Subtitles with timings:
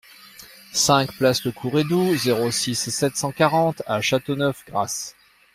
[0.73, 5.15] cinq place Le Courredou, zéro six, sept cent quarante à Châteauneuf-Grasse